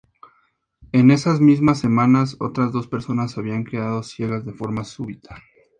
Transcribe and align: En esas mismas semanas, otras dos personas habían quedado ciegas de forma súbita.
En 0.93 1.11
esas 1.11 1.41
mismas 1.41 1.79
semanas, 1.79 2.35
otras 2.39 2.71
dos 2.71 2.87
personas 2.87 3.37
habían 3.37 3.63
quedado 3.63 4.01
ciegas 4.01 4.43
de 4.47 4.53
forma 4.53 4.83
súbita. 4.83 5.39